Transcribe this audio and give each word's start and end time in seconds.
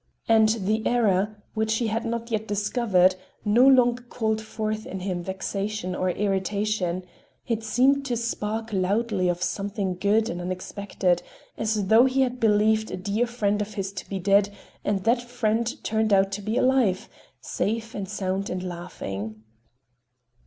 And 0.27 0.49
the 0.49 0.81
error, 0.87 1.43
which 1.53 1.75
he 1.75 1.85
had 1.85 2.05
not 2.05 2.31
yet 2.31 2.47
discovered, 2.47 3.13
no 3.45 3.67
longer 3.67 4.01
called 4.01 4.41
forth 4.41 4.87
in 4.87 5.01
him 5.01 5.21
vexation 5.21 5.93
or 5.93 6.09
irritation,—it 6.09 7.63
seemed 7.63 8.03
to 8.05 8.17
speak 8.17 8.73
loudly 8.73 9.29
of 9.29 9.43
something 9.43 9.93
good 9.93 10.27
and 10.27 10.41
unexpected, 10.41 11.21
as 11.55 11.85
though 11.85 12.05
he 12.05 12.21
had 12.21 12.39
believed 12.39 12.89
a 12.89 12.97
dear 12.97 13.27
friend 13.27 13.61
of 13.61 13.75
his 13.75 13.93
to 13.93 14.09
be 14.09 14.17
dead, 14.17 14.49
and 14.83 15.03
that 15.03 15.21
friend 15.21 15.83
turned 15.83 16.11
out 16.11 16.31
to 16.31 16.41
be 16.41 16.57
alive, 16.57 17.07
safe 17.39 17.93
and 17.93 18.09
sound 18.09 18.49
and 18.49 18.63
laughing. 18.63 19.43